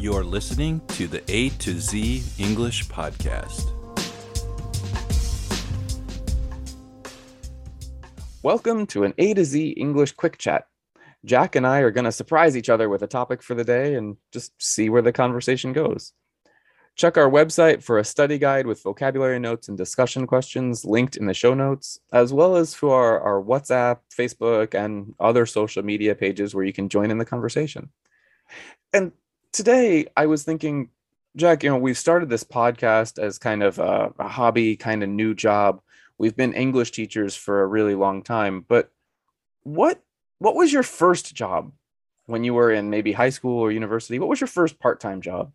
You're 0.00 0.22
listening 0.22 0.80
to 0.90 1.08
the 1.08 1.24
A 1.26 1.48
to 1.48 1.80
Z 1.80 2.22
English 2.38 2.86
Podcast. 2.86 3.72
Welcome 8.44 8.86
to 8.86 9.02
an 9.02 9.12
A 9.18 9.34
to 9.34 9.44
Z 9.44 9.70
English 9.70 10.12
quick 10.12 10.38
chat. 10.38 10.68
Jack 11.24 11.56
and 11.56 11.66
I 11.66 11.80
are 11.80 11.90
going 11.90 12.04
to 12.04 12.12
surprise 12.12 12.56
each 12.56 12.68
other 12.68 12.88
with 12.88 13.02
a 13.02 13.08
topic 13.08 13.42
for 13.42 13.56
the 13.56 13.64
day 13.64 13.96
and 13.96 14.16
just 14.32 14.52
see 14.62 14.88
where 14.88 15.02
the 15.02 15.10
conversation 15.10 15.72
goes. 15.72 16.12
Check 16.94 17.18
our 17.18 17.28
website 17.28 17.82
for 17.82 17.98
a 17.98 18.04
study 18.04 18.38
guide 18.38 18.68
with 18.68 18.84
vocabulary 18.84 19.40
notes 19.40 19.66
and 19.66 19.76
discussion 19.76 20.28
questions 20.28 20.84
linked 20.84 21.16
in 21.16 21.26
the 21.26 21.34
show 21.34 21.54
notes, 21.54 21.98
as 22.12 22.32
well 22.32 22.54
as 22.54 22.72
for 22.72 22.94
our, 22.94 23.20
our 23.20 23.42
WhatsApp, 23.42 23.98
Facebook, 24.16 24.74
and 24.74 25.16
other 25.18 25.44
social 25.44 25.82
media 25.82 26.14
pages 26.14 26.54
where 26.54 26.64
you 26.64 26.72
can 26.72 26.88
join 26.88 27.10
in 27.10 27.18
the 27.18 27.24
conversation. 27.24 27.90
And 28.92 29.10
today 29.52 30.06
I 30.16 30.26
was 30.26 30.42
thinking, 30.42 30.90
Jack, 31.36 31.62
you 31.62 31.70
know, 31.70 31.78
we've 31.78 31.98
started 31.98 32.28
this 32.28 32.44
podcast 32.44 33.18
as 33.18 33.38
kind 33.38 33.62
of 33.62 33.78
a, 33.78 34.12
a 34.18 34.28
hobby, 34.28 34.76
kind 34.76 35.02
of 35.02 35.08
new 35.08 35.34
job. 35.34 35.80
We've 36.18 36.36
been 36.36 36.52
English 36.52 36.90
teachers 36.90 37.36
for 37.36 37.62
a 37.62 37.66
really 37.66 37.94
long 37.94 38.22
time, 38.22 38.64
but 38.66 38.90
what 39.62 40.02
what 40.38 40.54
was 40.54 40.72
your 40.72 40.82
first 40.82 41.34
job 41.34 41.72
when 42.26 42.44
you 42.44 42.54
were 42.54 42.70
in 42.70 42.90
maybe 42.90 43.12
high 43.12 43.30
school 43.30 43.58
or 43.58 43.72
university? 43.72 44.18
What 44.18 44.28
was 44.28 44.40
your 44.40 44.48
first 44.48 44.78
part-time 44.78 45.20
job? 45.20 45.52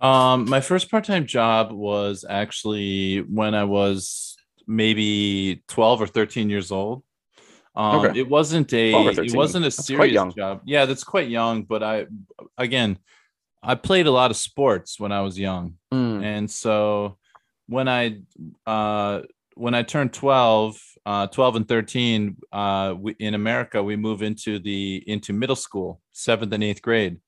Um, 0.00 0.48
my 0.48 0.60
first 0.60 0.90
part-time 0.90 1.26
job 1.26 1.72
was 1.72 2.24
actually 2.28 3.18
when 3.18 3.54
I 3.54 3.64
was 3.64 4.36
maybe 4.66 5.62
12 5.68 6.02
or 6.02 6.06
13 6.06 6.48
years 6.48 6.70
old. 6.70 7.02
Um, 7.74 8.04
Okay. 8.06 8.18
it 8.18 8.28
wasn't 8.28 8.72
a 8.72 8.92
it 9.24 9.32
wasn't 9.32 9.66
a 9.66 9.70
serious 9.70 10.22
job. 10.34 10.62
Yeah, 10.64 10.86
that's 10.86 11.04
quite 11.04 11.28
young, 11.28 11.62
but 11.62 11.82
I 11.82 12.06
again, 12.58 12.98
I 13.62 13.74
played 13.76 14.06
a 14.06 14.10
lot 14.10 14.30
of 14.30 14.36
sports 14.36 14.98
when 14.98 15.12
I 15.12 15.20
was 15.20 15.38
young. 15.38 15.74
Mm, 15.92 16.22
And 16.24 16.50
so 16.50 17.18
when 17.68 17.88
I 17.88 18.20
uh 18.66 19.22
when 19.54 19.74
I 19.74 19.82
turned 19.82 20.12
12, 20.12 20.80
uh 21.06 21.26
12 21.28 21.56
and 21.56 21.68
13, 21.68 22.36
uh 22.52 22.94
we, 22.98 23.12
in 23.18 23.34
America 23.34 23.82
we 23.82 23.96
move 23.96 24.22
into 24.22 24.58
the 24.58 25.02
into 25.06 25.32
middle 25.32 25.56
school, 25.56 26.00
7th 26.12 26.52
and 26.52 26.64
8th 26.64 26.82
grade. 26.82 27.20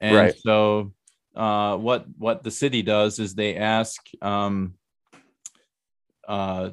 And 0.00 0.16
Right. 0.16 0.34
so 0.38 0.92
uh 1.34 1.76
what 1.76 2.04
what 2.18 2.42
the 2.44 2.50
city 2.50 2.82
does 2.82 3.18
is 3.18 3.34
they 3.34 3.56
ask 3.56 4.00
um 4.20 4.74
uh 6.28 6.70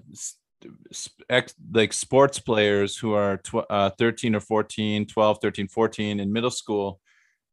ex, 1.29 1.53
like 1.71 1.93
sports 1.93 2.39
players 2.39 2.97
who 2.97 3.13
are 3.13 3.37
tw- 3.37 3.65
uh, 3.69 3.89
13 3.97 4.35
or 4.35 4.39
14 4.39 5.05
12 5.07 5.37
13 5.41 5.67
14 5.67 6.19
in 6.19 6.31
middle 6.33 6.51
school 6.51 6.99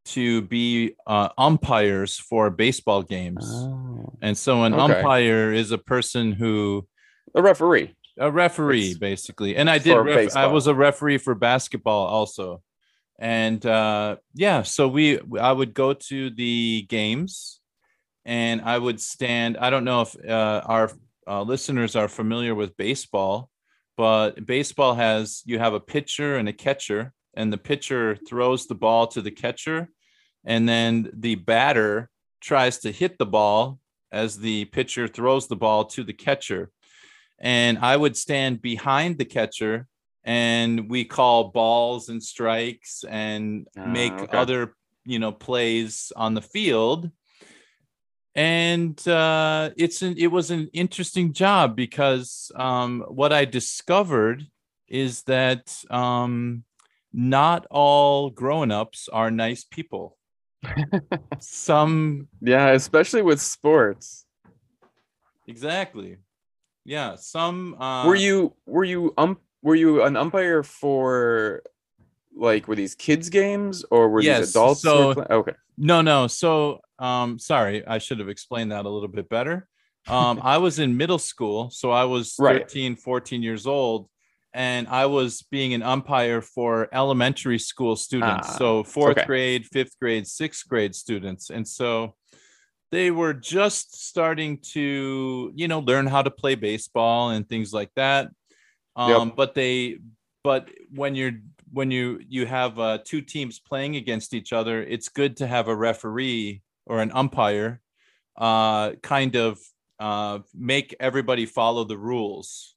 to 0.06 0.42
be 0.42 0.94
uh, 1.06 1.28
umpires 1.38 2.16
for 2.18 2.50
baseball 2.50 3.02
games 3.02 3.44
oh. 3.46 4.12
and 4.22 4.36
so 4.36 4.64
an 4.64 4.72
Okay. 4.74 4.82
umpire 4.94 5.52
is 5.52 5.70
a 5.72 5.78
person 5.78 6.32
who 6.32 6.86
A 7.34 7.42
referee. 7.42 7.94
a 8.18 8.30
referee 8.30 8.90
It's 8.90 8.98
basically. 8.98 9.56
And 9.56 9.68
I 9.70 9.78
did 9.78 9.94
ref- 9.96 10.36
I 10.36 10.46
was 10.46 10.66
a 10.66 10.74
referee 10.74 11.18
for 11.18 11.34
basketball 11.34 12.06
also. 12.06 12.62
And 13.18 13.64
uh 13.66 14.16
yeah, 14.34 14.62
so 14.62 14.88
we 14.88 15.20
I 15.38 15.52
would 15.52 15.74
go 15.74 15.92
to 15.92 16.30
the 16.30 16.86
games 16.88 17.60
and 18.24 18.62
I 18.62 18.78
would 18.78 19.00
stand 19.00 19.56
I 19.58 19.68
don't 19.70 19.84
know 19.84 20.00
if 20.02 20.16
uh, 20.26 20.62
our 20.64 20.90
uh, 21.26 21.42
listeners 21.42 21.96
are 21.96 22.08
familiar 22.08 22.54
with 22.54 22.76
baseball, 22.76 23.50
but 23.96 24.44
baseball 24.46 24.94
has 24.94 25.42
you 25.44 25.58
have 25.58 25.74
a 25.74 25.80
pitcher 25.80 26.36
and 26.36 26.48
a 26.48 26.52
catcher 26.52 27.12
and 27.34 27.52
the 27.52 27.58
pitcher 27.58 28.16
throws 28.28 28.66
the 28.66 28.74
ball 28.74 29.06
to 29.08 29.20
the 29.22 29.30
catcher 29.30 29.88
and 30.44 30.68
then 30.68 31.10
the 31.12 31.34
batter 31.34 32.08
tries 32.40 32.78
to 32.78 32.90
hit 32.90 33.18
the 33.18 33.26
ball 33.26 33.78
as 34.10 34.38
the 34.38 34.64
pitcher 34.66 35.06
throws 35.06 35.46
the 35.48 35.56
ball 35.56 35.84
to 35.84 36.02
the 36.02 36.12
catcher 36.12 36.70
and 37.38 37.78
I 37.78 37.96
would 37.96 38.16
stand 38.16 38.62
behind 38.62 39.18
the 39.18 39.24
catcher 39.26 39.86
and 40.24 40.90
we 40.90 41.04
call 41.04 41.50
balls 41.50 42.08
and 42.08 42.22
strikes 42.22 43.04
and 43.08 43.66
Ah, 43.78 43.86
make 43.86 44.12
okay. 44.12 44.36
other 44.36 44.74
you 45.04 45.18
know 45.18 45.32
plays 45.32 46.12
on 46.16 46.34
the 46.34 46.42
field 46.42 47.10
and 48.34 49.06
uh 49.08 49.70
it's 49.76 50.02
an 50.02 50.14
it 50.16 50.28
was 50.28 50.50
an 50.50 50.68
interesting 50.72 51.32
job 51.32 51.74
because 51.74 52.52
um 52.54 53.04
what 53.08 53.32
I 53.32 53.44
discovered 53.44 54.46
is 54.86 55.22
that 55.24 55.74
um 55.90 56.64
not 57.12 57.66
all 57.70 58.30
grown-ups 58.30 59.08
are 59.12 59.30
nice 59.30 59.64
people 59.64 60.16
some 61.40 62.28
Yeah, 62.40 62.70
especially 62.70 63.22
with 63.22 63.40
sports. 63.40 64.26
exactly 65.48 66.16
yeah 66.84 67.16
some 67.16 67.74
uh 67.80 68.06
were 68.06 68.14
you 68.14 68.54
were 68.66 68.84
you 68.84 69.12
um 69.18 69.38
were 69.62 69.74
you 69.74 70.02
an 70.04 70.16
umpire 70.16 70.62
for 70.62 71.62
like 72.34 72.68
were 72.68 72.76
these 72.76 72.94
kids 72.94 73.28
games 73.28 73.84
or 73.90 74.08
were 74.08 74.20
Yes, 74.22 74.40
these 74.40 74.50
adults? 74.56 74.82
so- 74.82 75.14
play- 75.14 75.26
okay. 75.30 75.52
No, 75.76 76.02
no. 76.02 76.26
So, 76.26 76.80
um, 76.98 77.38
sorry, 77.38 77.86
I 77.86 77.98
should 77.98 78.18
have 78.18 78.28
explained 78.28 78.72
that 78.72 78.84
a 78.84 78.88
little 78.88 79.08
bit 79.08 79.28
better. 79.28 79.66
Um, 80.08 80.38
I 80.42 80.58
was 80.58 80.78
in 80.78 80.96
middle 80.96 81.18
school, 81.18 81.70
so 81.70 81.90
I 81.90 82.04
was 82.04 82.34
Right. 82.38 82.60
13, 82.60 82.96
14 82.96 83.42
years 83.42 83.66
old, 83.66 84.08
and 84.52 84.86
I 84.88 85.06
was 85.06 85.42
being 85.50 85.72
an 85.72 85.82
umpire 85.82 86.42
for 86.42 86.88
elementary 86.92 87.58
school 87.58 87.96
students. 87.96 88.48
Ah, 88.50 88.56
so, 88.58 88.84
fourth 88.84 89.18
okay. 89.18 89.26
grade, 89.26 89.66
fifth 89.72 89.98
grade, 90.00 90.26
sixth 90.26 90.68
grade 90.68 90.94
students. 90.94 91.48
And 91.50 91.66
so 91.66 92.14
they 92.90 93.10
were 93.10 93.32
just 93.32 94.04
starting 94.08 94.58
to, 94.72 95.52
you 95.54 95.68
know, 95.68 95.78
learn 95.80 96.06
how 96.06 96.22
to 96.22 96.30
play 96.30 96.56
baseball 96.56 97.30
and 97.30 97.48
things 97.48 97.72
like 97.72 97.90
that. 97.96 98.28
Um, 98.96 99.32
but 99.34 99.54
they, 99.54 99.98
but 100.42 100.68
when 100.94 101.14
you're 101.14 101.38
when 101.72 101.90
you 101.90 102.20
you 102.28 102.46
have 102.46 102.78
uh, 102.78 102.98
two 103.04 103.20
teams 103.20 103.58
playing 103.58 103.96
against 103.96 104.34
each 104.34 104.52
other, 104.52 104.82
it's 104.82 105.08
good 105.08 105.36
to 105.38 105.46
have 105.46 105.68
a 105.68 105.74
referee 105.74 106.62
or 106.86 107.00
an 107.00 107.10
umpire, 107.12 107.80
uh, 108.36 108.92
kind 109.02 109.36
of 109.36 109.58
uh, 109.98 110.40
make 110.54 110.94
everybody 111.00 111.46
follow 111.46 111.84
the 111.84 111.98
rules. 111.98 112.74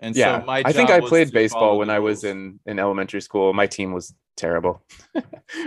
And 0.00 0.14
yeah, 0.16 0.40
so 0.40 0.46
my 0.46 0.62
I 0.64 0.72
think 0.72 0.90
I 0.90 1.00
played 1.00 1.30
baseball 1.32 1.78
when 1.78 1.88
I 1.90 2.00
was 2.00 2.24
in 2.24 2.60
in 2.66 2.78
elementary 2.78 3.20
school. 3.20 3.52
My 3.52 3.66
team 3.66 3.92
was 3.92 4.12
terrible. 4.36 4.82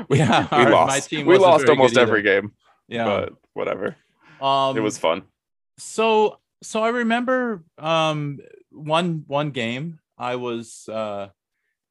Yeah, 0.10 0.48
we 0.52 0.66
our- 0.66 0.72
lost. 0.72 1.12
we 1.12 1.38
lost 1.38 1.70
almost 1.70 1.98
every 1.98 2.22
game, 2.22 2.52
Yeah. 2.90 3.06
but 3.06 3.34
whatever. 3.54 3.96
um, 4.42 4.76
it 4.78 4.82
was 4.82 4.98
fun. 4.98 5.24
so 5.78 6.40
so 6.62 6.84
I 6.84 6.90
remember 6.90 7.64
um 7.78 8.40
one 8.72 9.24
one 9.28 9.52
game 9.52 10.00
I 10.18 10.36
was 10.36 10.90
uh 10.90 11.30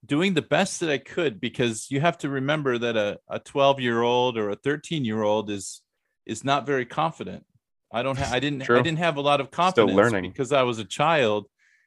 doing 0.07 0.35
the 0.35 0.43
best 0.43 0.81
that 0.81 0.91
I 0.91 0.99
could 0.99 1.41
because 1.41 1.91
you 1.91 2.01
have 2.01 2.19
to 2.19 2.29
remember 2.29 2.79
that 2.79 2.97
a, 2.97 3.19
a 3.29 3.39
12 3.39 3.81
year 3.81 4.03
old 4.03 4.39
or 4.39 4.51
a 4.51 4.57
13 4.57 5.05
year 5.05 5.23
old 5.23 5.51
is 5.51 5.83
is 6.27 6.45
not 6.45 6.67
very 6.67 6.87
confident. 6.87 7.45
I 7.93 8.03
don't 8.03 8.19
ha- 8.19 8.31
I 8.33 8.41
didn't 8.41 8.63
I 8.71 8.83
didn't 8.83 8.99
have 8.99 9.17
a 9.17 9.21
lot 9.21 9.41
of 9.41 9.51
confidence 9.51 9.91
Still 9.93 9.97
learning. 9.97 10.31
because 10.31 10.53
I 10.53 10.63
was 10.63 10.79
a 10.79 10.85
child 10.85 11.47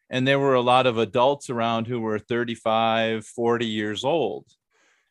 and 0.09 0.27
there 0.27 0.39
were 0.39 0.55
a 0.55 0.61
lot 0.61 0.87
of 0.87 0.97
adults 0.97 1.49
around 1.49 1.87
who 1.87 1.99
were 1.99 2.17
35 2.19 3.25
40 3.25 3.65
years 3.65 4.03
old 4.03 4.45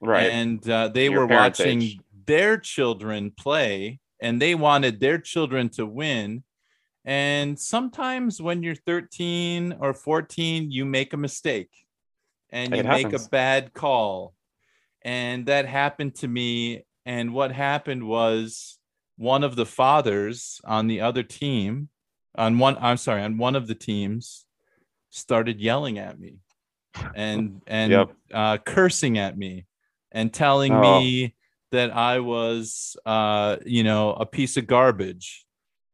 Right. 0.01 0.31
and 0.31 0.69
uh, 0.69 0.89
they 0.89 1.05
Your 1.07 1.21
were 1.21 1.27
watching 1.27 1.83
age. 1.83 1.99
their 2.27 2.57
children 2.57 3.31
play 3.37 4.01
and 4.21 4.41
they 4.43 4.55
wanted 4.55 4.99
their 5.01 5.19
children 5.19 5.69
to 5.71 5.85
win 5.87 6.43
and 7.05 7.59
sometimes 7.59 8.41
when 8.43 8.63
you're 8.63 8.75
13 8.75 9.77
or 9.81 9.93
14 9.95 10.71
you 10.71 10.85
make 10.85 11.13
a 11.13 11.17
mistake 11.17 11.71
and 12.51 12.75
you 12.75 12.83
make 12.83 13.13
a 13.13 13.19
bad 13.31 13.73
call 13.75 14.35
and 15.03 15.47
that 15.47 15.67
happened 15.67 16.15
to 16.15 16.29
me 16.29 16.85
and 17.07 17.33
what 17.33 17.53
happened 17.53 18.07
was 18.07 18.79
one 19.17 19.45
of 19.45 19.57
the 19.57 19.67
fathers 19.67 20.61
on 20.65 20.87
the 20.87 21.01
other 21.01 21.23
team 21.23 21.89
on 22.37 22.59
one 22.59 22.77
i'm 22.81 22.97
sorry 22.97 23.23
on 23.23 23.39
one 23.39 23.55
of 23.57 23.67
the 23.67 23.75
teams 23.75 24.45
started 25.11 25.61
yelling 25.61 25.99
at 25.99 26.19
me 26.19 26.39
and 27.15 27.61
and 27.67 27.93
Yep. 27.93 28.11
uh, 28.33 28.59
cursing 28.59 29.19
at 29.19 29.37
me 29.37 29.67
and 30.13 30.33
telling 30.33 30.75
Oh. 30.75 30.81
me 30.81 31.35
that 31.71 31.91
I 31.91 32.21
was, 32.21 32.97
uh, 33.05 33.59
you 33.67 33.85
know, 33.85 34.15
a 34.15 34.25
piece 34.25 34.57
of 34.57 34.67
garbage, 34.67 35.45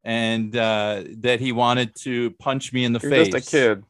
and 0.05 0.55
uh, 0.57 1.03
that 1.19 1.41
he 1.41 1.51
wanted 1.51 1.97
to 2.03 2.31
punch 2.39 2.73
me 2.73 2.85
in 2.85 2.93
the 2.93 3.01
You're 3.01 3.11
face. 3.11 3.33
just 3.33 3.49
a 3.49 3.51
kid. 3.51 3.85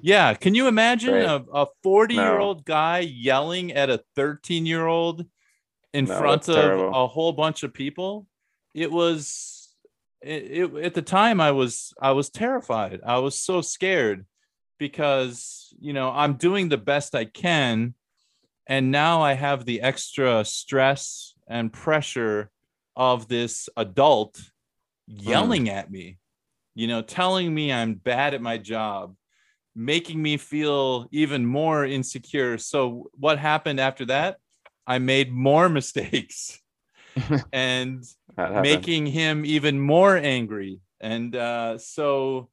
Yeah, 0.00 0.34
can 0.34 0.54
you 0.54 0.68
imagine 0.68 1.14
Right. 1.14 1.24
a, 1.24 1.44
a 1.52 1.66
40 1.82 2.14
year 2.14 2.38
old 2.38 2.64
guy 2.64 3.00
yelling 3.00 3.72
at 3.72 3.90
a 3.90 4.02
13 4.14 4.66
year 4.66 4.86
old 4.86 5.26
in 5.92 6.04
No, 6.04 6.18
front 6.18 6.48
of 6.48 6.54
terrible. 6.54 6.90
a 6.94 7.06
whole 7.06 7.32
bunch 7.32 7.62
of 7.62 7.72
people? 7.72 8.26
It 8.74 8.90
was 8.90 9.74
it, 10.22 10.44
it 10.50 10.74
at 10.84 10.94
the 10.94 11.02
time 11.02 11.40
I 11.40 11.52
was 11.52 11.92
I 12.00 12.12
was 12.12 12.30
terrified. 12.30 13.00
I 13.04 13.18
was 13.18 13.38
so 13.38 13.60
scared 13.60 14.26
because 14.78 15.74
you 15.78 15.92
know 15.92 16.10
I'm 16.10 16.34
doing 16.34 16.68
the 16.68 16.78
best 16.78 17.14
I 17.14 17.24
can 17.24 17.94
and 18.66 18.90
now 18.90 19.22
I 19.22 19.34
have 19.34 19.64
the 19.64 19.80
extra 19.80 20.44
stress 20.44 21.34
and 21.46 21.72
pressure 21.72 22.50
of 22.96 23.28
this 23.28 23.68
adult 23.76 24.40
hmm. 25.08 25.16
yelling 25.18 25.68
at 25.68 25.90
me, 25.90 26.18
you 26.74 26.86
know, 26.86 27.02
telling 27.02 27.54
me 27.54 27.72
I'm 27.72 27.94
bad 27.94 28.34
at 28.34 28.42
my 28.42 28.58
job, 28.58 29.14
making 29.76 30.22
me 30.22 30.38
feel 30.38 31.06
even 31.12 31.46
more 31.46 31.84
insecure. 31.84 32.58
So, 32.58 33.10
what 33.14 33.38
happened 33.38 33.78
after 33.78 34.06
that? 34.06 34.38
I 34.86 34.98
made 34.98 35.32
more 35.32 35.68
mistakes 35.80 36.60
and 37.52 38.04
making 38.36 39.06
him 39.06 39.44
even 39.44 39.78
more 39.80 40.16
angry. 40.16 40.80
And 41.00 41.36
uh, 41.36 41.78
so 41.78 42.48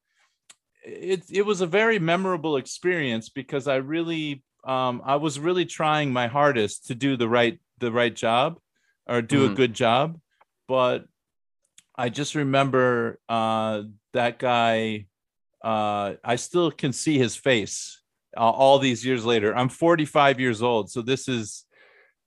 it 0.86 1.24
it 1.32 1.46
was 1.46 1.62
a 1.62 1.68
very 1.68 2.00
memorable 2.00 2.58
experience 2.58 3.30
because 3.30 3.68
I 3.68 3.76
really 3.78 4.44
um, 4.66 5.02
I 5.06 5.16
was 5.16 5.40
really 5.40 5.66
trying 5.66 6.12
my 6.12 6.28
hardest 6.28 6.88
to 6.88 6.96
do 6.96 7.16
the 7.18 7.30
right 7.30 7.60
the 7.80 7.92
right 7.92 8.14
job 8.16 8.60
or 9.08 9.22
do 9.22 9.46
a 9.46 9.50
Mhm. 9.50 9.56
good 9.56 9.74
job, 9.74 10.20
but 10.68 11.06
I 11.96 12.10
just 12.10 12.36
remember 12.36 13.20
uh, 13.30 13.84
that 14.14 14.40
guy. 14.40 15.08
Uh, 15.64 16.16
I 16.24 16.36
still 16.36 16.72
can 16.72 16.92
see 16.94 17.18
his 17.18 17.36
face 17.36 18.02
uh, 18.36 18.42
all 18.42 18.80
these 18.80 19.06
years 19.06 19.26
later. 19.26 19.56
I'm 19.56 19.70
45 19.70 20.40
years 20.40 20.62
old, 20.62 20.90
so 20.92 21.02
this 21.02 21.28
is 21.28 21.66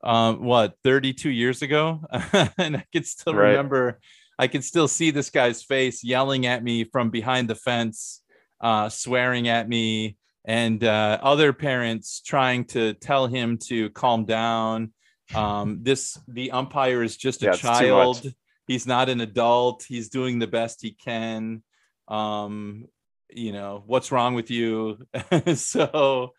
um, 0.03 0.43
what 0.44 0.75
32 0.85 1.31
years 1.31 1.62
ago, 1.62 2.00
and 2.59 2.77
I 2.77 2.85
can 2.93 3.05
still 3.05 3.35
Right. 3.35 3.50
remember. 3.50 4.00
I 4.38 4.47
can 4.49 4.62
still 4.62 4.88
see 4.88 5.11
this 5.11 5.31
guy's 5.31 5.62
face 5.62 6.05
yelling 6.05 6.47
at 6.47 6.62
me 6.62 6.85
from 6.85 7.11
behind 7.11 7.49
the 7.49 7.55
fence, 7.55 8.23
uh, 8.61 8.88
swearing 8.88 9.49
at 9.49 9.69
me, 9.69 10.17
and 10.44 10.85
uh, 10.85 11.19
other 11.23 11.53
parents 11.53 12.21
trying 12.21 12.65
to 12.67 12.94
tell 12.94 13.27
him 13.27 13.59
to 13.69 13.91
calm 13.91 14.25
down. 14.27 14.93
Um, 15.35 15.79
this 15.83 16.19
the 16.29 16.53
umpire 16.53 17.03
is 17.03 17.17
just 17.17 17.43
a 17.43 17.47
too 17.53 17.56
child. 17.56 18.31
He's 18.69 18.87
not 18.87 19.09
an 19.09 19.21
adult. 19.21 19.85
He's 19.88 20.09
doing 20.09 20.38
the 20.38 20.47
best 20.47 20.83
he 20.83 20.93
can. 20.93 21.62
Um, 22.09 22.87
you 23.31 23.52
know 23.52 23.82
what's 23.87 24.12
wrong 24.12 24.34
with 24.34 24.50
you? 24.50 24.99
so 25.55 26.32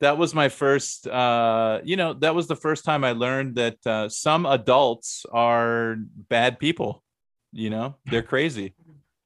that 0.00 0.18
was 0.18 0.34
my 0.34 0.48
first. 0.48 1.06
Uh, 1.06 1.80
you 1.84 1.96
know 1.96 2.12
that 2.14 2.34
was 2.34 2.46
the 2.46 2.56
first 2.56 2.84
time 2.84 3.04
I 3.04 3.12
learned 3.12 3.56
that 3.56 3.78
uh, 3.86 4.08
some 4.08 4.46
adults 4.46 5.26
are 5.32 5.96
bad 6.28 6.58
people. 6.58 7.02
You 7.52 7.70
know 7.70 7.96
they're 8.06 8.22
crazy. 8.22 8.74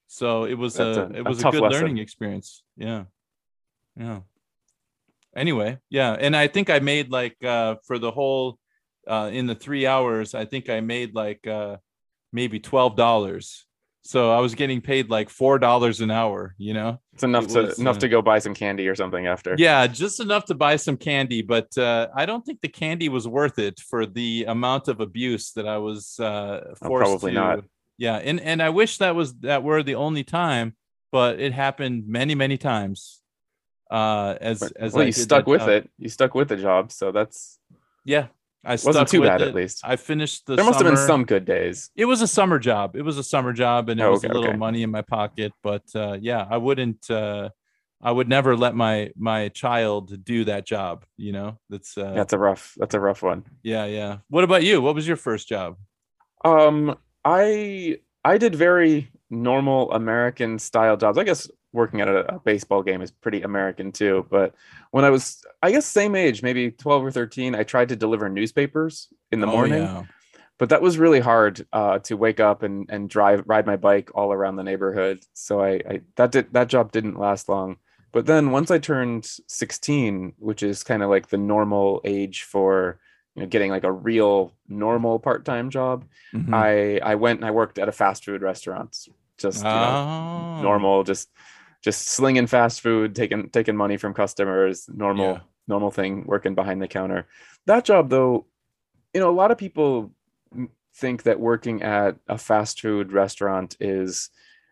So 0.09 0.45
it 0.45 0.55
was 0.55 0.75
That's 0.75 0.97
a, 0.97 1.03
a- 1.03 1.19
it 1.19 1.25
was 1.27 1.39
a, 1.41 1.43
tough 1.43 1.53
good 1.53 1.63
lesson. 1.63 1.81
learning 1.81 1.99
experience. 1.99 2.63
Yeah, 2.77 3.05
yeah. 3.97 4.21
Anyway, 5.37 5.79
yeah, 5.91 6.17
and 6.19 6.35
I 6.35 6.49
think 6.49 6.71
I 6.71 6.79
made 6.81 7.11
like 7.11 7.37
uh, 7.45 7.77
for 7.87 7.99
the 7.99 8.11
whole 8.11 8.59
uh, 9.07 9.31
in 9.33 9.47
the 9.47 9.55
three 9.55 9.87
hours, 9.87 10.35
I 10.35 10.45
think 10.45 10.69
I 10.69 10.81
made 10.81 11.15
like 11.15 11.47
uh, 11.47 11.77
maybe 12.33 12.59
twelve 12.61 12.97
dollars. 12.97 13.67
So 14.09 14.33
I 14.33 14.41
was 14.41 14.55
getting 14.55 14.81
paid 14.81 15.11
like 15.11 15.29
four 15.29 15.59
dollars 15.59 16.01
an 16.01 16.11
hour. 16.11 16.55
You 16.57 16.73
know. 16.73 16.99
It's 17.13 17.25
enough 17.25 17.45
it 17.45 17.51
to 17.51 17.63
was, 17.65 17.79
enough 17.79 17.97
uh, 17.97 18.01
to 18.01 18.09
go 18.09 18.23
buy 18.23 18.39
some 18.39 18.55
candy 18.55 18.89
or 18.89 18.95
something 18.95 19.27
after. 19.27 19.55
Yeah, 19.59 19.87
just 19.87 20.19
enough 20.19 20.47
to 20.47 20.55
buy 20.55 20.77
some 20.77 20.97
candy, 20.97 21.43
but 21.43 21.77
uh, 21.77 22.09
I 22.15 22.25
don't 22.25 22.43
think 22.43 22.63
the 22.63 22.69
candy 22.69 23.11
was 23.11 23.29
worth 23.29 23.59
it 23.59 23.79
for 23.81 24.07
the 24.07 24.47
amount 24.49 24.89
of 24.89 25.01
abuse 25.01 25.53
that 25.53 25.69
I 25.69 25.77
was 25.77 26.19
uh, 26.19 26.25
Oh, 26.81 26.89
forced 26.89 27.05
probably 27.05 27.33
to. 27.33 27.39
not. 27.39 27.65
Yeah, 27.99 28.17
and 28.17 28.41
and 28.41 28.63
I 28.63 28.71
wish 28.71 28.97
that 28.97 29.15
was 29.15 29.35
that 29.41 29.63
were 29.63 29.83
the 29.83 29.97
only 29.97 30.25
time, 30.25 30.75
but 31.13 31.39
it 31.39 31.53
happened 31.53 32.09
many 32.09 32.35
many 32.35 32.57
times. 32.57 33.21
Uh, 33.91 34.37
as 34.41 34.63
as 34.63 34.95
well, 34.95 35.03
I 35.03 35.07
you 35.07 35.13
stuck 35.13 35.45
that 35.45 35.51
with 35.51 35.69
it. 35.69 35.91
You 35.99 36.09
stuck 36.09 36.35
with 36.35 36.49
the 36.49 36.57
job, 36.57 36.93
so 36.93 37.13
that's 37.13 37.59
Yeah, 38.07 38.29
I 38.65 38.73
wasn't 38.73 38.95
stuck 38.95 39.09
too 39.09 39.21
with 39.21 39.29
bad 39.29 39.41
it. 39.43 39.49
at 39.49 39.55
least. 39.55 39.81
I 39.85 39.97
finished 39.97 40.47
the. 40.47 40.57
there 40.57 40.65
must 40.65 40.81
have 40.81 40.87
been 40.89 40.97
some 40.97 41.25
good 41.25 41.45
days. 41.45 41.91
It 41.97 42.05
was 42.07 42.21
a 42.23 42.29
summer 42.29 42.59
job. 42.59 42.97
It 42.97 43.03
was 43.03 43.17
a 43.17 43.23
summer 43.23 43.53
job, 43.53 43.89
and 43.89 44.01
it 44.01 44.05
Oh, 44.05 44.11
was 44.11 44.25
okay, 44.25 44.31
a 44.31 44.35
little 44.35 44.51
okay. 44.51 44.59
money 44.59 44.83
in 44.83 44.91
my 44.91 45.03
pocket. 45.03 45.53
But 45.63 45.85
uh, 45.95 46.19
yeah, 46.21 46.47
I 46.51 46.57
wouldn't. 46.57 47.09
Uh, 47.11 47.51
I 48.03 48.13
would 48.13 48.29
never 48.29 48.57
let 48.57 48.75
my 48.75 49.11
my 49.17 49.49
child 49.49 50.25
do 50.25 50.45
that 50.45 50.67
job. 50.67 51.05
You 51.17 51.33
know, 51.33 51.59
that's 51.71 51.97
uh, 51.97 52.13
That's 52.15 52.33
a 52.33 52.39
rough. 52.39 52.75
That's 52.77 52.95
a 52.95 53.01
rough 53.01 53.23
one. 53.23 53.45
yeah, 53.63 53.87
yeah. 53.87 54.19
What 54.29 54.45
about 54.45 54.63
you? 54.65 54.81
What 54.81 54.95
was 54.95 55.07
your 55.07 55.17
first 55.17 55.49
job? 55.49 55.77
Um, 56.45 56.97
I 57.25 57.99
I 58.25 58.39
did 58.39 58.55
very 58.55 59.11
normal 59.31 59.91
American 59.93 60.59
style 60.59 60.97
jobs. 60.97 61.19
I 61.19 61.25
guess 61.25 61.51
working 61.73 62.01
at 62.01 62.09
a, 62.09 62.35
a 62.37 62.39
baseball 62.41 62.83
game 62.83 63.03
is 63.03 63.11
pretty 63.11 63.43
American 63.43 63.93
too. 63.93 64.27
But 64.31 64.55
when 64.91 65.05
I 65.05 65.11
was, 65.11 65.43
I 65.63 65.71
guess, 65.73 65.87
same 65.87 66.15
age, 66.15 66.43
maybe 66.43 66.71
twelve 66.71 67.05
or 67.05 67.11
thirteen, 67.11 67.55
I 67.55 67.63
tried 67.63 67.89
to 67.91 67.97
deliver 67.97 68.29
newspapers 68.29 69.09
in 69.33 69.41
the 69.41 69.47
Oh, 69.47 69.53
morning. 69.53 69.83
yeah. 69.83 70.05
But 70.59 70.71
that 70.71 70.83
was 70.83 70.99
really 70.99 71.21
hard 71.21 71.65
uh, 71.73 72.01
to 72.01 72.17
wake 72.17 72.41
up 72.41 72.63
and 72.65 72.87
and 72.91 73.09
drive 73.09 73.45
ride 73.47 73.67
my 73.67 73.77
bike 73.77 74.11
all 74.15 74.33
around 74.33 74.57
the 74.57 74.65
neighborhood. 74.65 75.21
So 75.33 75.61
I, 75.63 75.81
I 75.89 76.01
that 76.17 76.33
did 76.33 76.53
that 76.53 76.69
job 76.69 76.91
didn't 76.91 77.19
last 77.19 77.49
long. 77.49 77.77
But 78.11 78.27
then 78.27 78.51
once 78.51 78.71
I 78.71 78.79
turned 78.79 79.29
16, 79.47 80.33
which 80.39 80.63
is 80.63 80.83
kind 80.83 81.03
of 81.03 81.11
like 81.11 81.29
the 81.29 81.37
normal 81.39 82.01
age 82.05 82.43
for 82.43 82.99
you 83.37 83.43
know 83.43 83.49
getting 83.49 83.71
like 83.71 83.85
a 83.85 83.93
real 83.93 84.53
normal 84.67 85.19
part-time 85.21 85.71
job, 85.71 86.07
Mhm. 86.35 86.53
I 86.55 86.99
I 87.13 87.15
went 87.17 87.39
and 87.41 87.47
I 87.47 87.51
worked 87.53 87.79
at 87.79 87.89
a 87.89 87.93
fast 87.93 88.25
food 88.25 88.43
restaurant. 88.43 88.97
Just 89.37 89.59
you 89.59 89.65
know, 89.71 90.59
Oh. 90.59 90.63
normal, 90.63 91.05
just 91.05 91.29
just 91.81 92.09
slinging 92.09 92.47
fast 92.47 92.81
food, 92.81 93.15
taking 93.15 93.51
taking 93.51 93.77
money 93.77 93.97
from 93.97 94.15
customers, 94.15 94.89
normal 94.89 95.35
Yeah. 95.35 95.41
normal 95.67 95.91
thing, 95.91 96.25
working 96.27 96.55
behind 96.55 96.81
the 96.81 96.89
counter. 96.89 97.27
That 97.67 97.85
job 97.85 98.09
though, 98.11 98.47
you 99.15 99.21
know, 99.21 99.31
a 99.31 99.39
lot 99.41 99.51
of 99.51 99.59
people 99.59 100.13
think 100.95 101.23
that 101.25 101.39
working 101.39 101.83
at 101.83 102.17
a 102.27 102.39
fast 102.39 102.81
food 102.81 103.13
restaurant 103.13 103.77
is 103.81 104.31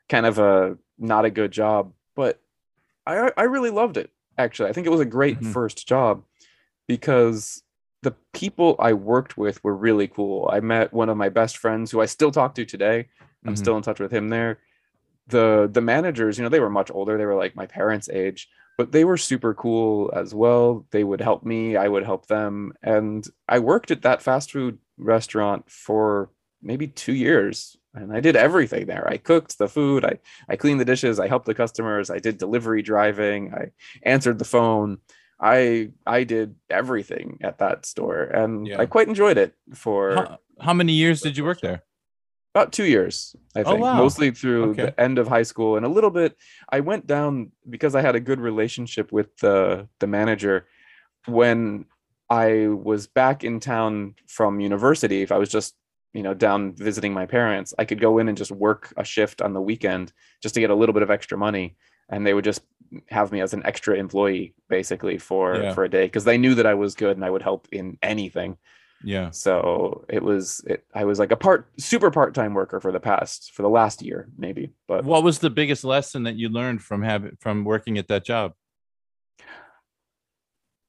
kind 0.08 0.26
of 0.26 0.38
a 0.38 0.76
not 0.98 1.24
a 1.24 1.30
good 1.30 1.52
job, 1.52 1.92
but 2.14 2.40
I 3.06 3.30
I 3.36 3.42
really 3.44 3.70
loved 3.70 3.96
it 3.96 4.10
actually. 4.38 4.68
I 4.70 4.72
think 4.72 4.86
it 4.86 4.90
was 4.90 5.00
a 5.00 5.04
great 5.04 5.40
Mhm. 5.40 5.52
first 5.52 5.86
job 5.86 6.24
because 6.86 7.62
the 8.02 8.14
people 8.32 8.76
I 8.78 8.92
worked 8.92 9.36
with 9.36 9.62
were 9.64 9.74
really 9.74 10.08
cool. 10.08 10.48
I 10.52 10.60
met 10.60 10.92
one 10.92 11.08
of 11.08 11.16
my 11.16 11.28
best 11.28 11.56
friends 11.56 11.90
who 11.90 12.00
I 12.00 12.06
still 12.06 12.30
talk 12.30 12.54
to 12.54 12.64
today. 12.64 13.08
I'm 13.46 13.54
Mhm. 13.54 13.58
still 13.58 13.76
in 13.76 13.82
touch 13.82 14.00
with 14.00 14.12
him 14.12 14.28
there. 14.28 14.58
The 15.28 15.68
the 15.70 15.80
managers, 15.80 16.38
you 16.38 16.44
know, 16.44 16.48
they 16.48 16.60
were 16.60 16.70
much 16.70 16.90
older. 16.90 17.18
They 17.18 17.26
were 17.26 17.34
like 17.34 17.56
my 17.56 17.66
parents' 17.66 18.08
age, 18.08 18.48
but 18.78 18.92
they 18.92 19.04
were 19.04 19.16
super 19.16 19.54
cool 19.54 20.12
as 20.14 20.34
well. 20.34 20.86
They 20.90 21.04
would 21.04 21.20
help 21.20 21.44
me, 21.44 21.76
I 21.76 21.88
would 21.88 22.04
help 22.04 22.26
them. 22.26 22.72
And 22.82 23.26
I 23.48 23.58
worked 23.58 23.90
at 23.90 24.02
that 24.02 24.22
fast 24.22 24.52
food 24.52 24.78
restaurant 24.98 25.70
for 25.70 26.30
maybe 26.62 26.86
two 26.88 27.14
years. 27.14 27.76
And 27.94 28.12
I 28.12 28.20
did 28.20 28.36
everything 28.36 28.86
there. 28.86 29.08
I 29.08 29.16
cooked 29.16 29.56
the 29.58 29.68
food, 29.68 30.04
I, 30.04 30.18
I 30.48 30.56
cleaned 30.56 30.80
the 30.80 30.84
dishes, 30.84 31.18
I 31.18 31.28
helped 31.28 31.46
the 31.46 31.54
customers, 31.54 32.10
I 32.10 32.18
did 32.18 32.36
delivery 32.36 32.82
driving, 32.82 33.54
I 33.54 33.70
answered 34.02 34.38
the 34.38 34.44
phone. 34.44 34.98
I 35.40 35.90
I 36.06 36.24
did 36.24 36.54
everything 36.70 37.38
at 37.42 37.58
that 37.58 37.84
store 37.84 38.22
and 38.22 38.66
Yeah. 38.66 38.80
I 38.80 38.86
quite 38.86 39.08
enjoyed 39.08 39.36
it 39.38 39.54
for 39.74 40.14
How, 40.14 40.38
how 40.60 40.72
many 40.74 40.92
years 40.92 41.20
did 41.20 41.36
you 41.36 41.44
work 41.44 41.60
there? 41.60 41.82
About 42.56 42.72
two 42.72 42.84
years 42.96 43.36
i 43.54 43.60
Oh, 43.60 43.70
think 43.70 43.80
wow. 43.82 43.94
mostly 44.04 44.30
through 44.30 44.64
Okay. 44.70 44.82
the 44.86 45.00
end 45.06 45.16
of 45.18 45.26
high 45.28 45.42
school 45.52 45.76
and 45.76 45.84
a 45.84 45.94
little 45.96 46.10
bit 46.20 46.36
i 46.76 46.80
went 46.80 47.06
down 47.06 47.52
because 47.74 47.94
i 47.94 48.00
had 48.08 48.16
a 48.16 48.20
good 48.28 48.40
relationship 48.40 49.12
with 49.12 49.28
the 49.44 49.56
the 50.00 50.06
manager 50.18 50.56
when 51.38 51.84
i 52.30 52.66
was 52.68 53.06
back 53.06 53.44
in 53.44 53.60
town 53.60 54.14
from 54.36 54.60
university 54.70 55.20
if 55.26 55.30
i 55.32 55.38
was 55.44 55.50
just 55.58 55.74
you 56.18 56.22
know 56.26 56.34
down 56.46 56.60
visiting 56.88 57.12
my 57.20 57.26
parents 57.26 57.74
i 57.78 57.84
could 57.88 58.00
go 58.00 58.12
in 58.18 58.28
and 58.28 58.38
just 58.42 58.52
work 58.68 58.82
a 58.96 59.04
shift 59.04 59.42
on 59.42 59.52
the 59.52 59.60
weekend 59.70 60.12
just 60.42 60.54
to 60.54 60.60
get 60.60 60.70
a 60.70 60.74
little 60.80 60.92
bit 60.92 61.02
of 61.02 61.10
extra 61.10 61.36
money 61.46 61.76
and 62.08 62.26
they 62.26 62.34
would 62.34 62.44
just 62.52 62.62
have 63.08 63.32
me 63.32 63.40
as 63.40 63.52
an 63.52 63.62
extra 63.70 63.94
employee 63.96 64.54
basically 64.68 65.18
for 65.18 65.46
Yeah. 65.62 65.74
for 65.74 65.84
a 65.84 65.88
day 65.90 66.06
because 66.06 66.24
they 66.24 66.38
knew 66.38 66.54
that 66.54 66.66
i 66.66 66.74
was 66.74 66.94
good 66.94 67.16
and 67.16 67.24
i 67.24 67.30
would 67.34 67.42
help 67.42 67.68
in 67.72 67.98
anything 68.02 68.56
Yeah. 69.04 69.30
so 69.30 70.04
it 70.08 70.22
was 70.22 70.62
it, 70.66 70.84
i 70.94 71.04
was 71.04 71.18
like 71.18 71.30
a 71.30 71.36
part 71.36 71.68
super 71.78 72.10
part-time 72.10 72.54
worker 72.54 72.80
for 72.80 72.90
the 72.90 72.98
past 73.00 73.52
for 73.52 73.62
the 73.62 73.68
last 73.68 74.02
year 74.02 74.28
maybe 74.38 74.72
but 74.88 75.04
What 75.04 75.22
was 75.22 75.38
the 75.38 75.50
biggest 75.50 75.84
lesson 75.84 76.22
that 76.24 76.36
you 76.36 76.48
learned 76.48 76.82
from 76.82 77.02
having 77.02 77.36
from 77.38 77.64
working 77.64 77.98
at 77.98 78.08
that 78.08 78.24
job? 78.24 78.52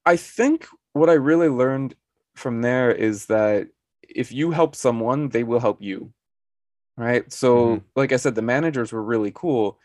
i 0.06 0.16
think 0.16 0.66
what 0.92 1.10
i 1.10 1.14
really 1.14 1.48
learned 1.48 1.94
from 2.34 2.62
there 2.62 2.90
is 2.90 3.26
that 3.26 3.68
if 4.02 4.32
you 4.32 4.50
help 4.50 4.74
someone 4.74 5.28
they 5.28 5.44
will 5.44 5.60
help 5.60 5.82
you 5.82 6.12
right 6.96 7.30
so 7.32 7.76
Mhm. 7.76 7.82
like 7.96 8.12
i 8.12 8.16
said 8.16 8.34
the 8.34 8.42
managers 8.42 8.92
were 8.92 9.02
really 9.02 9.32
cool 9.34 9.78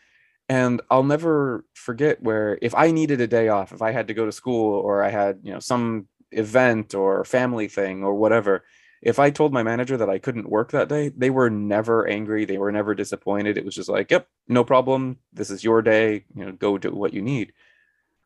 and 0.48 0.80
i'll 0.90 1.04
never 1.04 1.64
forget 1.74 2.22
where 2.22 2.58
if 2.62 2.74
i 2.74 2.90
needed 2.90 3.20
a 3.20 3.26
day 3.26 3.48
off 3.48 3.72
if 3.72 3.82
i 3.82 3.90
had 3.92 4.08
to 4.08 4.14
go 4.14 4.24
to 4.26 4.32
school 4.32 4.74
or 4.80 5.02
i 5.02 5.10
had 5.10 5.40
you 5.42 5.52
know 5.52 5.60
some 5.60 6.08
event 6.36 6.94
or 6.94 7.24
family 7.24 7.68
thing 7.68 8.02
or 8.02 8.14
whatever 8.14 8.64
if 9.04 9.18
i 9.18 9.30
told 9.30 9.52
my 9.52 9.62
manager 9.62 9.96
that 9.96 10.10
i 10.10 10.18
couldn't 10.18 10.48
work 10.48 10.72
that 10.72 10.88
day 10.88 11.10
they 11.10 11.30
were 11.30 11.50
never 11.50 12.08
angry 12.08 12.44
they 12.44 12.58
were 12.58 12.72
never 12.72 12.94
disappointed. 12.94 13.56
It 13.56 13.64
was 13.64 13.74
just 13.74 13.88
like 13.88 14.10
yep 14.10 14.26
no 14.48 14.64
problem. 14.64 15.18
This 15.32 15.50
is 15.50 15.62
your 15.62 15.80
day. 15.82 16.24
You 16.34 16.46
know 16.46 16.52
go 16.52 16.78
do 16.78 16.90
what 16.90 17.14
you 17.14 17.22
need. 17.22 17.52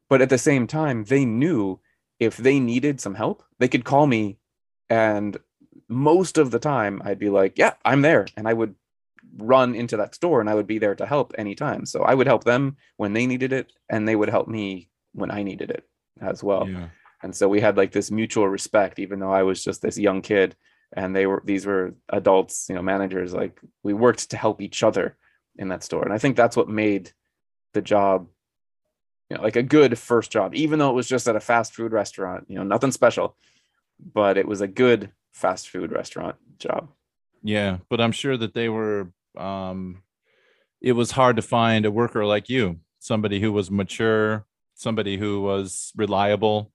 But 0.09 0.23
at 0.23 0.31
the 0.31 0.38
same 0.38 0.67
time 0.67 1.05
they 1.05 1.25
knew 1.25 1.81
if 2.19 2.37
they 2.37 2.59
needed 2.59 3.00
some 3.00 3.15
help 3.15 3.43
they 3.59 3.69
could 3.69 3.85
call 3.85 4.07
me. 4.07 4.38
And 4.88 5.37
most 5.88 6.38
of 6.38 6.50
the 6.50 6.59
time 6.59 7.03
i'd 7.05 7.19
be 7.19 7.31
like 7.31 7.59
yeah 7.59 7.75
i'm 7.85 8.03
there. 8.03 8.27
And 8.37 8.49
i 8.49 8.53
would 8.53 8.75
run 9.37 9.75
into 9.75 9.97
that 9.97 10.15
store 10.15 10.41
and 10.41 10.49
i 10.49 10.55
would 10.55 10.67
be 10.67 10.79
there 10.79 10.95
to 10.95 11.07
help 11.07 11.35
anytime. 11.37 11.87
So 11.87 12.03
i 12.03 12.15
would 12.15 12.29
help 12.29 12.45
them 12.45 12.77
when 12.97 13.12
they 13.12 13.27
needed 13.27 13.53
it 13.53 13.73
and 13.91 14.07
they 14.07 14.17
would 14.17 14.31
help 14.31 14.47
me 14.49 14.88
when 15.12 15.31
i 15.31 15.43
needed 15.43 15.71
it 15.71 15.85
as 16.21 16.43
well. 16.43 16.69
Yeah. 16.69 16.88
And 17.23 17.35
so 17.35 17.49
we 17.49 17.61
had 17.61 17.77
like 17.77 17.93
this 17.93 18.11
mutual 18.11 18.49
respect 18.49 18.99
even 18.99 19.19
though 19.19 19.33
i 19.33 19.43
was 19.43 19.63
just 19.63 19.83
this 19.83 19.99
young 19.99 20.23
kid 20.23 20.57
and 20.93 21.15
they 21.15 21.27
were 21.27 21.43
these 21.45 21.67
were 21.67 21.95
adults 22.11 22.67
you 22.69 22.75
know 22.75 22.83
managers 22.83 23.33
like 23.33 23.61
we 23.83 23.93
worked 23.93 24.31
to 24.31 24.37
help 24.37 24.61
each 24.61 24.83
other 24.83 25.17
in 25.57 25.69
that 25.69 25.85
store 25.85 26.05
and 26.05 26.13
i 26.13 26.19
think 26.19 26.37
that's 26.37 26.57
what 26.57 26.69
made 26.69 27.13
the 27.75 27.83
job 27.83 28.29
you 29.29 29.37
know 29.37 29.43
like 29.43 29.57
a 29.57 29.63
good 29.63 29.99
first 29.99 30.31
job 30.31 30.55
even 30.55 30.79
though 30.79 30.91
it 30.91 30.95
was 30.95 31.09
just 31.09 31.29
at 31.29 31.37
a 31.37 31.41
fast 31.41 31.75
food 31.75 31.93
restaurant 31.93 32.45
you 32.49 32.57
know 32.57 32.65
nothing 32.65 32.93
special 32.93 33.37
but 34.15 34.39
it 34.39 34.47
was 34.47 34.61
a 34.61 34.69
good 34.69 35.11
fast 35.33 35.69
food 35.69 35.93
restaurant 35.93 36.37
job 36.59 36.89
Yeah, 37.43 37.79
but 37.89 38.01
I'm 38.01 38.13
sure 38.13 38.37
that 38.37 38.55
they 38.55 38.69
were 38.69 39.13
um 39.37 40.03
it 40.81 40.93
was 40.93 41.13
hard 41.13 41.37
to 41.37 41.43
find 41.43 41.85
a 41.85 41.91
worker 41.91 42.25
like 42.25 42.49
you, 42.49 42.81
somebody 42.99 43.41
who 43.41 43.53
was 43.53 43.71
mature, 43.71 44.47
somebody 44.75 45.17
who 45.17 45.41
was 45.41 45.93
reliable. 45.97 46.73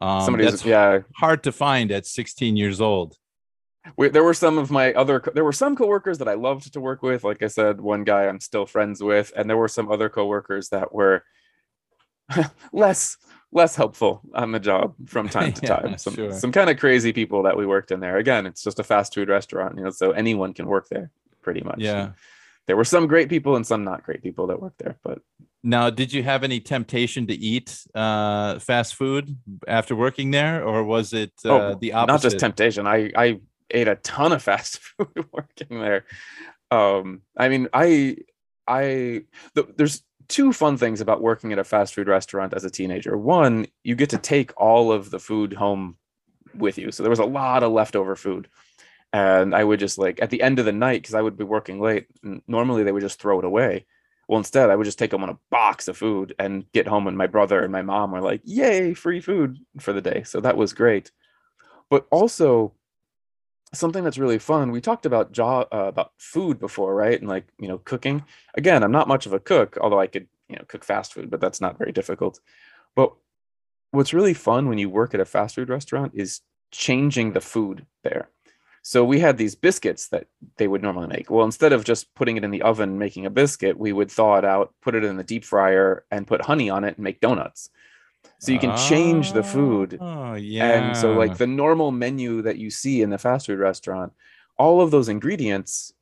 Um 0.00 0.22
somebody 0.24 0.44
that's 0.44 0.64
yeah 0.64 1.00
hard 1.16 1.42
to 1.44 1.52
find 1.52 1.90
at 1.92 2.06
16 2.06 2.56
years 2.56 2.80
old. 2.80 3.16
we, 3.96 4.08
there 4.08 4.24
were 4.24 4.34
some 4.34 4.58
of 4.58 4.70
my 4.70 4.92
other 4.94 5.22
there 5.34 5.44
were 5.44 5.52
some 5.52 5.76
coworkers 5.76 6.18
that 6.18 6.28
I 6.28 6.34
loved 6.34 6.72
to 6.72 6.80
work 6.80 7.02
with. 7.02 7.24
Like 7.24 7.42
I 7.42 7.48
said, 7.48 7.80
one 7.80 8.04
guy 8.04 8.26
I'm 8.26 8.40
still 8.40 8.66
friends 8.66 9.02
with, 9.02 9.32
and 9.36 9.48
there 9.48 9.56
were 9.56 9.68
some 9.68 9.90
other 9.90 10.08
coworkers 10.08 10.68
that 10.70 10.92
were 10.94 11.24
less 12.72 13.16
less 13.52 13.74
helpful 13.74 14.20
on 14.34 14.52
the 14.52 14.60
job 14.60 14.94
from 15.06 15.28
time 15.36 15.52
to 15.52 15.66
Yeah, 15.66 15.76
time. 15.76 15.98
Some 15.98 16.14
sure. 16.14 16.32
some 16.32 16.52
kind 16.52 16.70
of 16.70 16.78
crazy 16.78 17.12
people 17.12 17.42
that 17.44 17.56
we 17.56 17.66
worked 17.66 17.90
in 17.90 18.00
there. 18.00 18.18
Again, 18.18 18.46
it's 18.46 18.62
just 18.62 18.78
a 18.78 18.84
fast 18.84 19.14
food 19.14 19.28
restaurant, 19.28 19.76
you 19.76 19.84
know, 19.84 19.90
so 19.90 20.12
anyone 20.12 20.52
can 20.54 20.66
work 20.66 20.88
there 20.88 21.10
pretty 21.42 21.62
much. 21.62 21.78
Yeah. 21.80 22.10
There 22.66 22.76
were 22.76 22.84
some 22.84 23.06
great 23.08 23.28
people 23.28 23.56
and 23.56 23.66
some 23.66 23.82
not 23.82 24.04
great 24.04 24.22
people 24.22 24.46
that 24.48 24.60
worked 24.60 24.78
there, 24.78 24.96
but 25.02 25.20
Now, 25.62 25.90
did 25.90 26.12
you 26.12 26.22
have 26.22 26.42
any 26.42 26.60
temptation 26.60 27.26
to 27.26 27.34
eat 27.34 27.84
uh 27.94 28.58
fast 28.58 28.94
food 28.94 29.36
after 29.68 29.94
working 29.94 30.30
there 30.30 30.64
or 30.64 30.84
was 30.84 31.12
it 31.12 31.32
uh, 31.44 31.50
Oh, 31.50 31.74
the 31.74 31.92
opposite? 31.92 32.12
not 32.12 32.22
just 32.22 32.38
temptation. 32.38 32.86
I 32.86 33.10
I 33.16 33.40
ate 33.70 33.88
a 33.88 33.96
ton 33.96 34.32
of 34.32 34.42
fast 34.48 34.78
food 34.80 35.26
working 35.32 35.80
there. 35.80 36.04
Um, 36.70 37.22
I 37.36 37.48
mean, 37.48 37.68
I 37.72 38.16
I 38.66 39.22
the, 39.54 39.66
there's 39.76 40.02
two 40.28 40.52
fun 40.52 40.76
things 40.76 41.00
about 41.00 41.20
working 41.20 41.52
at 41.52 41.58
a 41.58 41.64
fast 41.64 41.94
food 41.94 42.08
restaurant 42.08 42.54
as 42.54 42.64
a 42.64 42.70
teenager. 42.70 43.16
One, 43.18 43.66
you 43.82 43.96
get 43.96 44.10
to 44.10 44.18
take 44.18 44.52
all 44.56 44.92
of 44.92 45.10
the 45.10 45.18
food 45.18 45.52
home 45.52 45.96
with 46.54 46.78
you. 46.78 46.92
So 46.92 47.02
there 47.02 47.10
was 47.10 47.18
a 47.18 47.24
lot 47.24 47.62
of 47.62 47.72
leftover 47.72 48.16
food. 48.16 48.48
And 49.12 49.54
I 49.54 49.64
would 49.64 49.80
just 49.80 49.98
like 49.98 50.22
at 50.22 50.30
the 50.30 50.40
end 50.42 50.58
of 50.60 50.64
the 50.66 50.72
night, 50.72 51.02
because 51.02 51.14
I 51.16 51.22
would 51.22 51.36
be 51.36 51.44
working 51.44 51.80
late, 51.80 52.06
normally 52.46 52.84
they 52.84 52.92
would 52.92 53.02
just 53.02 53.20
throw 53.20 53.40
it 53.40 53.44
away. 53.44 53.86
Well, 54.30 54.38
instead, 54.38 54.70
I 54.70 54.76
would 54.76 54.84
just 54.84 55.00
take 55.00 55.10
them 55.10 55.24
on 55.24 55.28
a 55.28 55.38
box 55.50 55.88
of 55.88 55.96
food 55.98 56.36
and 56.38 56.64
get 56.72 56.86
home, 56.86 57.08
and 57.08 57.18
my 57.18 57.26
brother 57.26 57.64
and 57.64 57.72
my 57.72 57.82
mom 57.82 58.12
were 58.12 58.20
like, 58.20 58.40
"Yay, 58.44 58.94
free 58.94 59.20
food 59.20 59.58
for 59.80 59.92
the 59.92 60.00
day!" 60.00 60.22
So 60.22 60.40
that 60.40 60.56
was 60.56 60.72
great. 60.72 61.10
But 61.90 62.06
also, 62.12 62.74
something 63.74 64.04
that's 64.04 64.18
really 64.18 64.38
fun. 64.38 64.70
We 64.72 64.80
talked 64.80 65.06
about 65.06 65.32
job 65.32 65.68
uh, 65.72 65.86
about 65.86 66.12
food 66.18 66.60
before, 66.60 66.94
right? 66.94 67.18
And 67.20 67.28
like 67.28 67.46
you 67.58 67.68
know, 67.68 67.78
cooking. 67.78 68.24
Again, 68.54 68.84
I'm 68.84 68.92
not 68.92 69.08
much 69.08 69.26
of 69.26 69.32
a 69.32 69.40
cook, 69.40 69.76
although 69.80 70.00
I 70.00 70.06
could 70.06 70.28
you 70.48 70.56
know 70.56 70.64
cook 70.68 70.84
fast 70.84 71.12
food, 71.14 71.30
but 71.30 71.40
that's 71.40 71.60
not 71.60 71.78
very 71.78 71.92
difficult. 71.92 72.40
But 72.96 73.12
what's 73.92 74.14
really 74.14 74.34
fun 74.34 74.68
when 74.68 74.78
you 74.78 74.90
work 74.90 75.14
at 75.14 75.20
a 75.20 75.24
fast 75.24 75.56
food 75.56 75.68
restaurant 75.70 76.12
is 76.14 76.42
changing 76.72 77.32
the 77.32 77.40
food 77.40 77.86
there. 78.04 78.28
So 78.82 79.04
we 79.04 79.20
had 79.20 79.36
these 79.36 79.54
biscuits 79.54 80.08
that 80.08 80.26
they 80.56 80.66
would 80.66 80.82
normally 80.82 81.08
make. 81.08 81.30
Well, 81.30 81.44
instead 81.44 81.72
of 81.72 81.84
just 81.84 82.14
putting 82.14 82.36
it 82.36 82.44
in 82.44 82.50
the 82.50 82.62
oven 82.62 82.98
making 82.98 83.26
a 83.26 83.30
biscuit, 83.30 83.78
we 83.78 83.92
would 83.92 84.10
thaw 84.10 84.38
it 84.38 84.44
out, 84.44 84.72
put 84.80 84.94
it 84.94 85.04
in 85.04 85.16
the 85.16 85.24
deep 85.24 85.44
fryer, 85.44 86.04
and 86.10 86.26
put 86.26 86.46
honey 86.46 86.70
on 86.70 86.84
it 86.84 86.96
and 86.96 87.04
make 87.04 87.20
donuts. 87.20 87.68
So 88.38 88.52
you 88.52 88.58
can 88.58 88.76
change 88.76 89.32
the 89.32 89.42
food 89.42 89.98
Oh, 90.00 90.34
yeah. 90.34 90.72
and 90.72 90.96
so 90.96 91.12
like 91.12 91.36
the 91.36 91.46
normal 91.46 91.90
menu 91.90 92.42
that 92.42 92.56
you 92.56 92.70
see 92.70 93.02
in 93.02 93.10
the 93.10 93.18
fast 93.18 93.46
food 93.46 93.58
restaurant, 93.58 94.12
all 94.58 94.80
of 94.80 94.90
those 94.90 95.08
ingredients, 95.10 95.92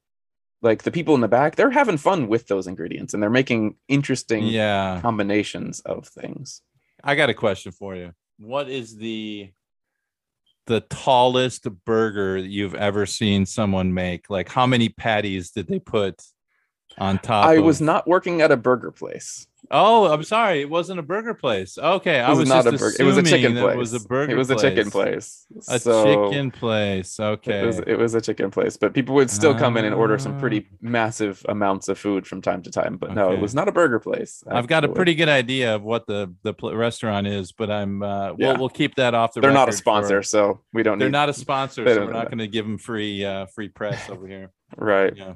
like 0.62 0.82
the 0.82 0.90
people 0.92 1.16
in 1.16 1.20
the 1.20 1.28
back, 1.28 1.56
they're 1.56 1.70
having 1.70 1.97
fun 1.97 2.28
with 2.28 2.47
those 2.47 2.66
ingredients 2.68 3.12
and 3.12 3.23
they're 3.23 3.30
making 3.30 3.76
interesting 3.88 4.47
yeah. 4.47 5.00
combinations 5.00 5.80
of 5.80 6.06
things. 6.06 6.62
I 7.02 7.16
got 7.16 7.30
a 7.30 7.35
question 7.35 7.73
for 7.73 7.97
you. 7.97 8.12
What 8.38 8.68
is 8.68 8.97
the 8.97 9.50
the 10.68 10.82
tallest 10.82 11.66
burger 11.84 12.37
you've 12.37 12.76
ever 12.76 13.06
seen 13.06 13.44
someone 13.44 13.92
make? 13.92 14.30
Like 14.30 14.48
how 14.48 14.66
many 14.66 14.88
patties 14.88 15.50
did 15.50 15.66
they 15.66 15.80
put 15.80 16.22
on 16.96 17.18
top? 17.18 17.48
I 17.48 17.58
was 17.58 17.80
not 17.80 18.06
working 18.06 18.40
at 18.42 18.52
a 18.52 18.56
burger 18.56 18.92
place. 18.92 19.47
Oh, 19.70 20.10
I'm 20.10 20.22
sorry. 20.22 20.60
It 20.60 20.70
wasn't 20.70 20.98
a 20.98 21.02
burger 21.02 21.34
place. 21.34 21.76
Okay, 21.76 22.20
I 22.20 22.26
It 22.26 22.30
was, 22.30 22.38
was 22.40 22.48
not 22.48 22.66
a 22.66 22.72
burger. 22.72 22.96
It 22.98 23.02
was 23.04 23.16
a 23.18 23.22
chicken 23.22 23.52
place. 23.56 23.74
It 23.74 23.78
was 23.78 23.92
a 23.92 24.00
burger. 24.00 24.32
It 24.32 24.36
was 24.38 24.50
a 24.50 24.56
chicken 24.56 24.90
place. 24.90 25.46
A 25.68 25.78
So 25.78 26.04
chicken 26.30 26.50
place. 26.50 27.18
Okay. 27.20 27.60
It 27.62 27.66
was, 27.66 27.78
it 27.80 27.98
was 27.98 28.14
a 28.14 28.20
chicken 28.20 28.50
place, 28.50 28.76
but 28.76 28.94
people 28.94 29.14
would 29.16 29.30
still 29.30 29.54
come 29.54 29.76
in 29.76 29.84
and 29.84 29.94
order 29.94 30.16
some 30.18 30.38
pretty 30.38 30.66
Ah. 30.70 30.76
massive 30.80 31.44
amounts 31.48 31.88
of 31.88 31.98
food 31.98 32.26
from 32.26 32.40
time 32.40 32.62
to 32.62 32.70
time. 32.70 32.96
But 32.96 33.14
no, 33.14 33.32
it 33.32 33.40
was 33.40 33.54
not 33.54 33.68
a 33.68 33.72
burger 33.72 33.98
place. 33.98 34.42
I've 34.48 34.68
got 34.68 34.84
a 34.84 34.88
pretty 34.88 35.14
good 35.14 35.28
idea 35.28 35.74
of 35.74 35.82
what 35.82 36.06
the 36.06 36.32
the 36.44 36.54
pl- 36.54 36.74
restaurant 36.76 37.26
is, 37.26 37.52
but 37.52 37.70
I'm 37.70 38.02
uh, 38.02 38.34
Yeah. 38.38 38.52
we'll 38.52 38.56
we'll 38.58 38.68
keep 38.70 38.94
that 38.94 39.12
off 39.14 39.34
the. 39.34 39.40
They're 39.40 39.50
not 39.50 39.68
a 39.68 39.72
record 39.72 39.72
for- 39.74 39.78
sponsor, 39.78 40.22
so 40.22 40.60
we 40.72 40.82
don't 40.82 40.98
They're 40.98 41.08
need 41.08 41.12
not 41.12 41.28
a 41.28 41.34
sponsor, 41.34 41.84
so 41.86 42.06
we're 42.06 42.12
not 42.12 42.26
going 42.26 42.38
to 42.38 42.48
give 42.48 42.64
them 42.64 42.78
free 42.78 43.24
uh 43.24 43.46
free 43.46 43.68
press 43.68 44.08
over 44.08 44.26
here. 44.26 44.50
right. 44.76 45.14
Yeah. 45.16 45.34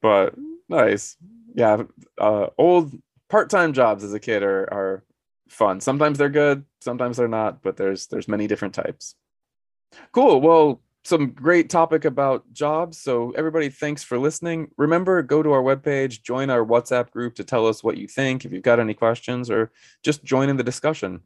but 0.00 0.34
nice 0.68 1.16
yeah 1.54 1.82
uh 2.18 2.46
old 2.56 2.92
part-time 3.32 3.72
jobs 3.72 4.04
as 4.04 4.12
a 4.12 4.20
kid 4.20 4.42
are 4.42 4.62
are 4.72 5.04
fun 5.48 5.80
sometimes 5.80 6.18
they're 6.18 6.28
good 6.28 6.64
sometimes 6.80 7.16
they're 7.16 7.28
not 7.28 7.62
but 7.62 7.78
there's 7.78 8.06
there's 8.08 8.28
many 8.28 8.46
different 8.46 8.74
types 8.74 9.14
cool 10.12 10.38
well 10.40 10.82
some 11.04 11.30
great 11.30 11.68
topic 11.68 12.04
about 12.04 12.50
jobs. 12.52 12.96
So 12.96 13.32
everybody, 13.32 13.68
thanks 13.68 14.04
for 14.04 14.18
listening. 14.18 14.70
Remember, 14.76 15.20
go 15.20 15.42
to 15.42 15.50
our 15.50 15.62
webpage, 15.62 16.22
join 16.22 16.48
our 16.48 16.64
WhatsApp 16.64 17.10
group 17.10 17.34
to 17.36 17.44
tell 17.44 17.66
us 17.66 17.82
what 17.82 17.96
you 17.96 18.06
think, 18.06 18.44
if 18.44 18.52
you've 18.52 18.62
got 18.62 18.78
any 18.78 18.94
questions, 18.94 19.50
or 19.50 19.72
just 20.04 20.22
join 20.22 20.48
in 20.48 20.56
the 20.56 20.62
discussion. 20.62 21.20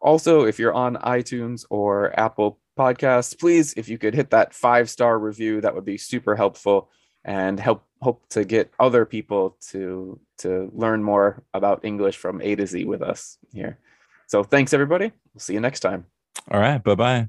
Also, 0.00 0.44
if 0.44 0.58
you're 0.58 0.74
on 0.74 0.96
iTunes 0.96 1.64
or 1.70 2.18
Apple 2.20 2.58
Podcasts, 2.78 3.38
please, 3.38 3.72
if 3.74 3.88
you 3.88 3.96
could 3.96 4.14
hit 4.14 4.30
that 4.30 4.52
five 4.52 4.90
star 4.90 5.18
review, 5.18 5.62
that 5.62 5.74
would 5.74 5.86
be 5.86 5.96
super 5.96 6.36
helpful 6.36 6.90
and 7.24 7.58
help 7.60 7.84
hope 8.00 8.28
to 8.30 8.44
get 8.44 8.72
other 8.80 9.04
people 9.04 9.56
to 9.70 10.18
to 10.38 10.70
learn 10.74 11.02
more 11.02 11.42
about 11.54 11.84
English 11.84 12.16
from 12.16 12.40
A 12.42 12.54
to 12.56 12.66
Z 12.66 12.84
with 12.84 13.02
us 13.02 13.38
here. 13.52 13.78
So 14.26 14.42
thanks 14.42 14.72
everybody. 14.72 15.12
We'll 15.34 15.40
see 15.40 15.54
you 15.54 15.60
next 15.60 15.80
time. 15.80 16.06
All 16.50 16.60
right. 16.60 16.82
Bye 16.82 16.94
bye 16.94 17.28